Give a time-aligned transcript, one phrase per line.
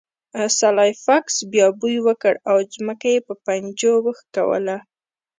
[0.59, 4.77] سلای فاکس بیا بوی وکړ او ځمکه یې په پنجو وښکوله